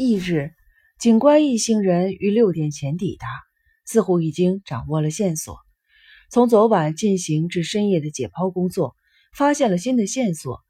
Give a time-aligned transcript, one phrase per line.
[0.00, 0.52] 翌日，
[1.00, 3.26] 警官一行人于六点前抵达，
[3.84, 5.58] 似乎已经掌握了线索。
[6.30, 8.94] 从昨晚进行至深夜的解剖工作，
[9.34, 10.60] 发现了新的线索。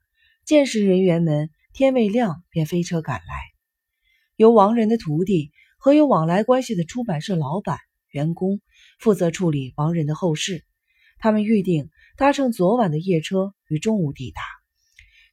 [0.45, 3.35] 鉴识人员们天未亮便飞车赶来，
[4.35, 7.77] 由王仁的徒弟和有往来关系的出版社老板、
[8.09, 8.61] 员工
[8.97, 10.65] 负责处理王仁的后事。
[11.19, 14.41] 他们预定搭乘昨晚的夜车于中午抵达。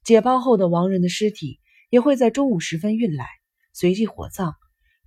[0.05, 3.27] 解剖后的王仁的尸体也会在中午时分运来。
[3.79, 4.55] 随即火葬，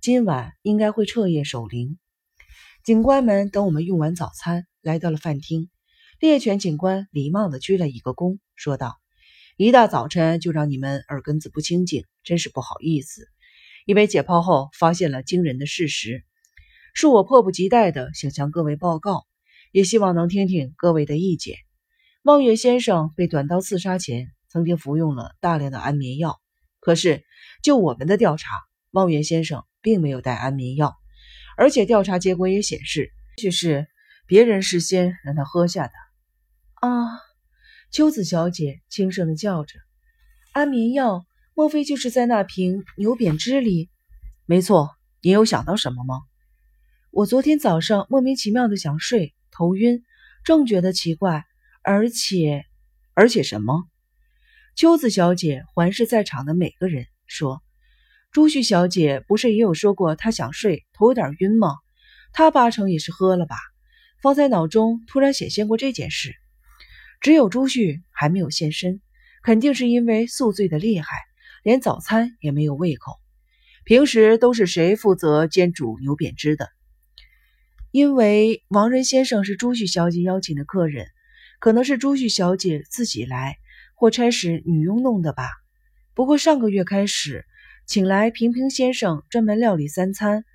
[0.00, 1.98] 今晚应该会彻夜守灵。
[2.84, 5.68] 警官们等我们用完早餐，来到了饭厅。
[6.20, 9.00] 猎犬警官礼貌地鞠了一个躬，说道
[9.58, 13.26] ：“一大早晨就让你们耳根子不清净，真是不好意思。
[13.86, 16.24] 因为解剖后发现了惊人的事实，
[16.94, 19.26] 恕我迫不及待地想向各位报告，
[19.72, 21.56] 也希望能听听各位的意见。
[22.22, 26.40] 望月先生被短刀刺杀前，曾经服用了大量的安眠药。”
[26.80, 27.24] 可是，
[27.62, 28.48] 就我们的调查，
[28.90, 30.96] 望月先生并没有带安眠药，
[31.56, 33.86] 而且调查结果也显示，许是
[34.26, 35.92] 别人事先让他喝下的。
[36.74, 37.20] 啊！
[37.90, 39.74] 秋子小姐轻声的叫着
[40.52, 43.90] ：“安眠药，莫非就是在那瓶牛扁汁里？”
[44.46, 46.22] 没错，你有想到什么吗？
[47.10, 50.04] 我昨天早上莫名其妙的想睡，头晕，
[50.44, 51.44] 正觉得奇怪，
[51.82, 52.64] 而且，
[53.14, 53.88] 而且什么？
[54.80, 57.62] 秋子小姐环视在场的每个人，说
[58.32, 61.74] ：“朱旭小姐不是也有说过她想睡，头有点晕吗？
[62.32, 63.56] 她八成也是喝了吧？
[64.22, 66.34] 方才脑中突然显现过这件事。
[67.20, 69.02] 只有朱旭还没有现身，
[69.42, 71.14] 肯定是因为宿醉的厉害，
[71.62, 73.20] 连早餐也没有胃口。
[73.84, 76.70] 平时都是谁负责煎煮牛扁汁的？
[77.90, 81.06] 因为王仁先生是朱旭小姐邀请的客人，
[81.58, 83.58] 可能是朱旭小姐自己来。”
[84.00, 85.50] 或差使女佣弄的吧。
[86.14, 87.44] 不过上个月开始，
[87.84, 90.46] 请来平平先生专门料理三餐，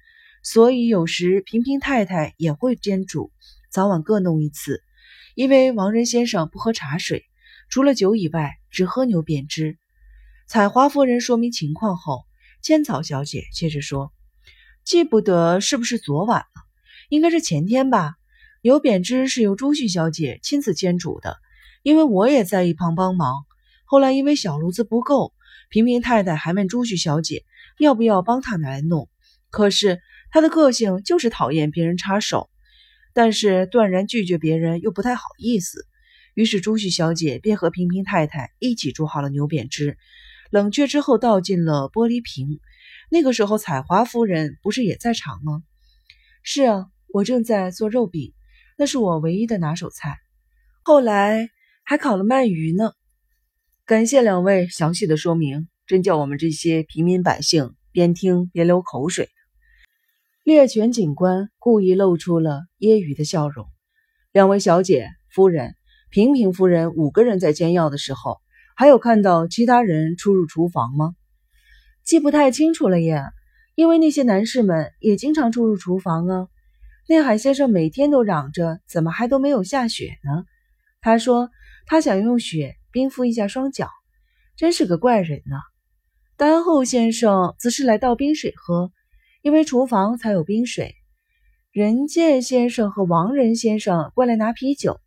[0.41, 3.31] 所以有时平平太太也会煎煮，
[3.69, 4.81] 早晚各弄一次。
[5.35, 7.23] 因为王仁先生不喝茶水，
[7.69, 9.77] 除了酒以外，只喝牛扁汁。
[10.47, 12.23] 彩华夫人说明情况后，
[12.63, 14.11] 千草小姐接着说
[14.83, 16.47] ：“记不得是不是昨晚了，
[17.09, 18.15] 应该是前天吧。
[18.63, 21.37] 牛扁汁是由朱旭小姐亲自煎煮的。”
[21.85, 23.45] 因为我也在一旁帮忙，
[23.85, 25.35] 后来因为小炉子不够，
[25.69, 27.45] 平平太太还问朱旭小姐
[27.77, 29.07] 要不要帮她来弄。
[29.51, 30.01] 可是
[30.31, 32.49] 她的个性就是讨厌别人插手，
[33.13, 35.85] 但是断然拒绝别人又不太好意思。
[36.33, 39.99] 于是朱旭小姐便和平平太太一起煮好了牛扁汁，
[40.49, 42.59] 冷却之后倒进了玻璃瓶。
[43.11, 45.61] 那个时候彩华夫人不是也在场吗？
[46.41, 48.33] 是啊，我正在做肉饼，
[48.75, 50.17] 那是我唯一的拿手菜。
[50.81, 51.51] 后来。
[51.87, 52.93] 还烤了鳗鱼呢，
[53.85, 59.29] 感谢两位详细的说明，真叫我们这些平民百姓边听边流口水。
[60.43, 63.67] 猎犬警官故意露出了揶揄的笑容。
[64.31, 65.75] 两位小姐、夫人、
[66.09, 68.39] 平平夫人五个人在煎药的时候，
[68.75, 71.13] 还有看到其他人出入厨房吗？
[72.03, 73.21] 记不太清楚了耶，
[73.75, 76.47] 因为那些男士们也经常出入厨房啊。
[77.07, 80.45] 内海先生每天都嚷着，怎么还都没有下雪呢？
[80.99, 81.51] 他说。
[81.85, 83.89] 他想用雪冰敷一下双脚，
[84.55, 85.57] 真是个怪人呢。
[86.37, 88.91] 丹后先生则是来倒冰水喝，
[89.41, 90.95] 因为厨房才有冰水。
[91.71, 94.99] 任剑先生和王仁先生过来拿啤酒，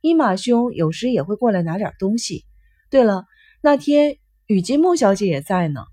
[0.00, 2.44] 伊马兄有时也会过来拿点东西。
[2.90, 3.24] 对了，
[3.62, 5.84] 那天雨金木小姐也在呢。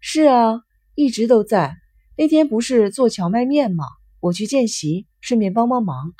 [0.00, 0.62] 是啊，
[0.94, 1.76] 一直都在。
[2.16, 3.84] 那天不是做荞麦面吗？
[4.20, 6.12] 我去见习，顺便帮帮忙。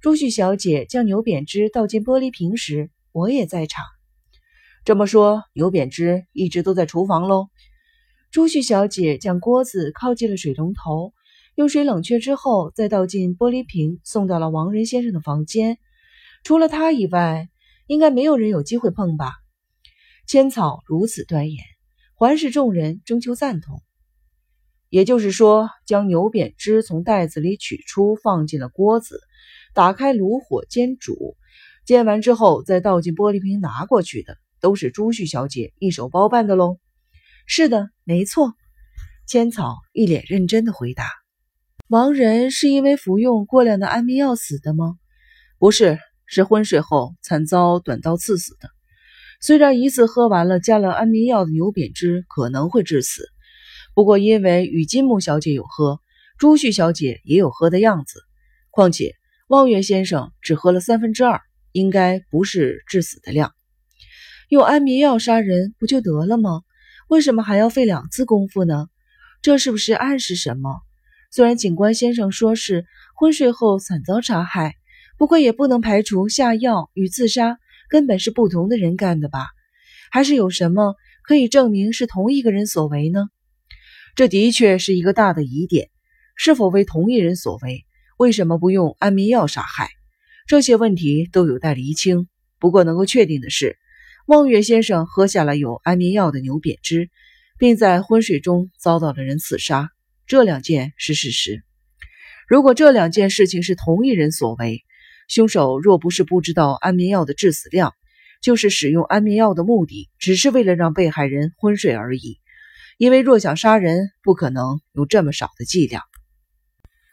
[0.00, 3.84] 朱旭小姐将牛扁汁倒进玻璃瓶时，我也在场。
[4.82, 7.48] 这么说，牛扁汁一直都在厨房喽？
[8.30, 11.12] 朱旭小姐将锅子靠近了水龙头，
[11.54, 15.76] 用水冷却之后，再倒进玻璃瓶，送到了王仁先生的房间。
[16.44, 17.50] 除了他以外，
[17.86, 19.32] 应该没有人有机会碰吧？
[20.26, 21.62] 千草如此断言，
[22.14, 23.82] 环视众人征求赞同。
[24.88, 29.20] 也就是说，将牛扁汁从袋子里取出，放进了锅子。
[29.74, 31.36] 打开炉火煎煮，
[31.86, 36.78] 煎完之后再倒进玻璃瓶拿过去的，都是朱旭小姐一手包办的喽。
[37.46, 38.54] 是的，没错。
[39.26, 41.08] 千草一脸认真的回答。
[41.88, 44.96] 盲人是因为服用过量的安眠药死的吗？
[45.58, 48.68] 不是，是昏睡后惨遭短刀刺死的。
[49.40, 53.24] 虽然一次喝完了加了安眠药的牛扁汁可能会致死，
[53.94, 56.00] 不过因为与金木小姐有喝，
[56.38, 58.20] 朱旭小姐也有喝的样子，
[58.70, 59.19] 况且。
[59.50, 61.40] 望月先生只喝了三分之二，
[61.72, 63.52] 应该不是致死的量。
[64.48, 66.62] 用安眠药杀人不就得了吗？
[67.08, 68.86] 为什么还要费两次功夫呢？
[69.42, 70.76] 这是不是暗示什么？
[71.32, 72.86] 虽然警官先生说是
[73.16, 74.76] 昏睡后惨遭杀害，
[75.18, 77.58] 不过也不能排除下药与自杀
[77.88, 79.48] 根本是不同的人干的吧？
[80.12, 80.94] 还是有什么
[81.24, 83.26] 可以证明是同一个人所为呢？
[84.14, 85.90] 这的确是一个大的疑点。
[86.36, 87.84] 是否为同一人所为？
[88.20, 89.88] 为什么不用安眠药杀害？
[90.46, 92.28] 这些问题都有待厘清。
[92.58, 93.78] 不过能够确定的是，
[94.26, 97.08] 望月先生喝下了有安眠药的牛扁汁，
[97.56, 99.88] 并在昏睡中遭到了人刺杀。
[100.26, 101.62] 这两件是事实。
[102.46, 104.84] 如果这两件事情是同一人所为，
[105.26, 107.94] 凶手若不是不知道安眠药的致死量，
[108.42, 112.38] 就是使用安眠药的目的只是为了让被害人昏睡而已。
[112.98, 116.02] 因为若想杀人，不可能有这么少的剂量。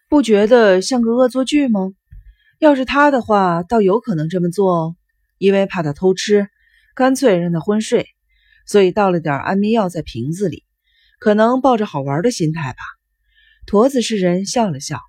[0.09, 1.91] 不觉得像个恶作剧吗？
[2.59, 4.95] 要是他的话，倒有可能这么做哦。
[5.37, 6.47] 因为怕他偷吃，
[6.95, 8.07] 干脆让他昏睡，
[8.65, 10.63] 所以倒了点安眠药在瓶子里，
[11.19, 12.79] 可能抱着好玩的心态吧。
[13.65, 15.01] 驼子是人笑了笑，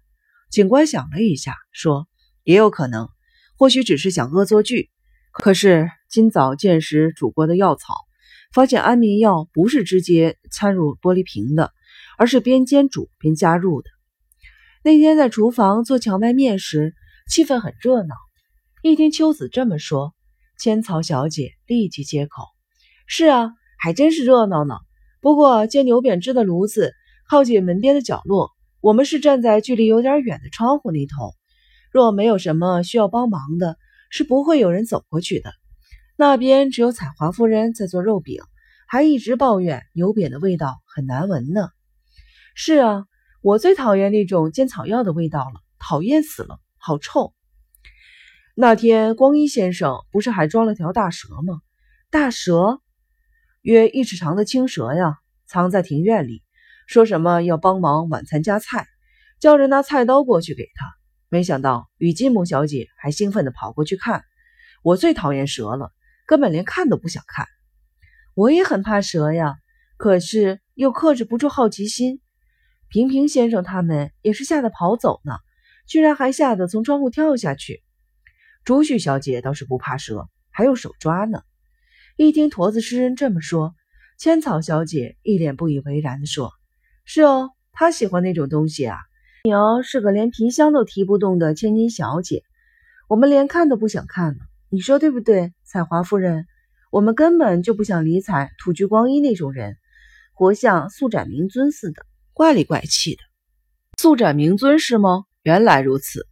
[0.50, 2.08] 警官想了一下，说
[2.42, 3.08] ：“也有可能，
[3.56, 4.90] 或许只是想恶作剧。
[5.32, 7.94] 可是今早见识煮过的药草，
[8.52, 11.72] 发现安眠药不是直接掺入玻璃瓶的，
[12.18, 13.88] 而是边煎煮边加入的。”
[14.88, 16.94] 那天在厨房做荞麦面时，
[17.30, 18.14] 气氛很热闹。
[18.82, 20.14] 一听秋子这么说，
[20.58, 22.44] 千草小姐立即接口
[23.06, 24.76] ：“是啊，还真是热闹呢。
[25.20, 26.94] 不过煎牛扁汁的炉子
[27.28, 28.50] 靠近门边的角落，
[28.80, 31.34] 我们是站在距离有点远的窗户那头。
[31.92, 33.76] 若没有什么需要帮忙的，
[34.08, 35.52] 是不会有人走过去的。
[36.16, 38.40] 那边只有彩华夫人在做肉饼，
[38.86, 41.68] 还一直抱怨牛扁的味道很难闻呢。
[42.54, 43.04] 是啊。”
[43.40, 47.34] 我最讨厌那种煎草药的味道了，讨厌死了，好臭！
[48.56, 51.60] 那天光一先生不是还装了条大蛇吗？
[52.10, 52.80] 大蛇，
[53.62, 56.42] 约一尺长的青蛇呀，藏在庭院里，
[56.88, 58.88] 说什么要帮忙晚餐夹菜，
[59.38, 60.86] 叫人拿菜刀过去给他。
[61.28, 64.24] 没想到雨金木小姐还兴奋地跑过去看。
[64.82, 65.92] 我最讨厌蛇了，
[66.26, 67.46] 根本连看都不想看。
[68.34, 69.54] 我也很怕蛇呀，
[69.96, 72.20] 可是又克制不住好奇心。
[72.90, 75.34] 平平先生他们也是吓得跑走呢，
[75.86, 77.82] 居然还吓得从窗户跳下去。
[78.64, 81.42] 朱旭小姐倒是不怕蛇，还用手抓呢。
[82.16, 83.74] 一听驼子诗人这么说，
[84.18, 86.50] 千草小姐一脸不以为然地说
[87.04, 88.96] ：“是哦，她喜欢那种东西啊。
[89.44, 92.42] 你哦是个连皮箱都提不动的千金小姐，
[93.06, 94.38] 我们连看都不想看了。
[94.70, 96.46] 你说对不对，彩华夫人？
[96.90, 99.76] 我们根本就不想理睬土居光一那种人，
[100.32, 102.04] 活像素展明尊似的。”
[102.38, 103.22] 怪里怪气的，
[103.96, 105.24] 速斩明尊是吗？
[105.42, 106.24] 原来如此。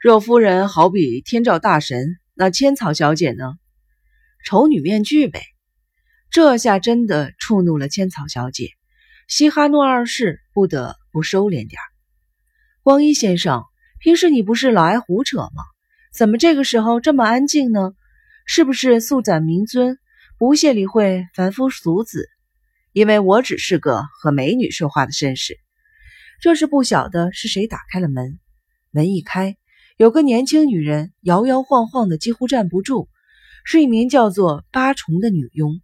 [0.00, 3.54] 若夫人好比天照大神，那千草小姐呢？
[4.44, 5.42] 丑女面具呗。
[6.30, 8.68] 这下真的触怒了千草小姐，
[9.26, 11.88] 西哈诺二世不得不收敛点儿
[12.84, 13.64] 光一先生，
[13.98, 15.64] 平时你不是老爱胡扯吗？
[16.14, 17.94] 怎么这个时候这么安静呢？
[18.46, 19.98] 是不是速斩明尊
[20.38, 22.28] 不屑理会凡夫俗子？
[22.98, 25.56] 因为我只是个和美女说话的绅士，
[26.40, 28.40] 这时不晓得是谁打开了门。
[28.90, 29.56] 门一开，
[29.96, 33.06] 有个年轻女人摇摇晃晃的，几乎站不住，
[33.62, 35.80] 是一名叫做八重的女佣。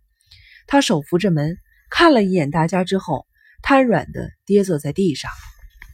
[0.66, 1.56] 她手扶着门，
[1.88, 3.28] 看了一眼大家之后，
[3.62, 5.30] 瘫软的跌坐在地上。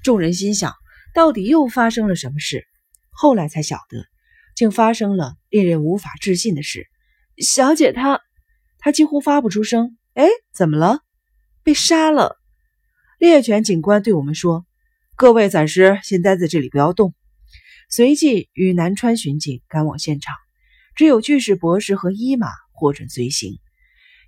[0.03, 0.73] 众人心想，
[1.13, 2.65] 到底又发生了什么事？
[3.11, 4.07] 后来才晓得，
[4.57, 6.87] 竟发生了令人无法置信的事。
[7.37, 8.23] 小姐，她，
[8.79, 9.99] 她几乎发不出声。
[10.15, 11.01] 哎，怎么了？
[11.71, 12.37] 被杀了！
[13.17, 14.67] 猎犬警官对我们说
[15.15, 17.15] ：“各位暂时先待在这里，不要动。”
[17.89, 20.35] 随即与南川巡警赶往现场，
[20.97, 23.61] 只有巨石博士和伊玛获准随行。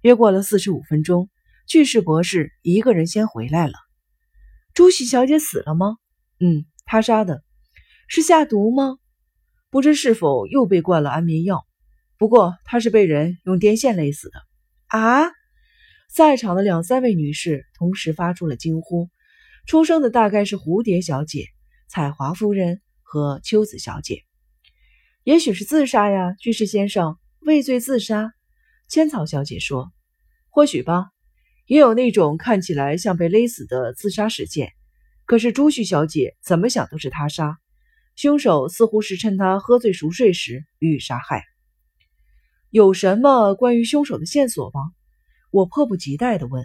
[0.03, 1.31] 约过了四十五分钟，
[1.67, 3.73] 巨石博士一个人先回来了。
[4.73, 5.97] 朱喜小姐死了吗？
[6.39, 7.43] 嗯，他杀的。
[8.07, 8.99] 是下毒吗？
[9.69, 11.67] 不知是否又被灌了安眠药。
[12.19, 14.39] 不过他是被人用电线勒死的。
[14.87, 15.25] 啊！
[16.13, 19.09] 在场的两三位女士同时发出了惊呼，
[19.65, 21.47] 出生的大概是蝴蝶小姐、
[21.89, 24.23] 彩华夫人和秋子小姐。
[25.25, 28.35] 也许是自杀呀，居士先生畏罪自杀。
[28.89, 29.91] 千草小姐说
[30.53, 31.07] ：“或许吧，
[31.65, 34.75] 也有那种看起来像被勒死的自杀事件。
[35.25, 37.57] 可是朱旭小姐怎么想都是他杀，
[38.17, 41.43] 凶手似乎是趁他喝醉熟睡时予以杀害。
[42.69, 44.93] 有什么关于凶手的线索吗？”
[45.53, 46.65] 我迫不及待的问：“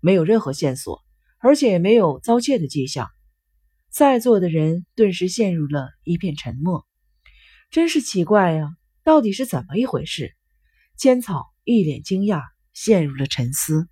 [0.00, 1.04] 没有任何线索，
[1.38, 3.10] 而且也没有遭窃的迹象。”
[3.92, 6.86] 在座的人顿时陷入了一片沉默。
[7.70, 10.34] 真是奇怪呀，到底是怎么一回事？
[10.96, 12.40] 千草一脸惊讶，
[12.72, 13.86] 陷入了沉思。